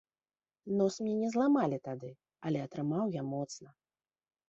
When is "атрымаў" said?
2.67-3.17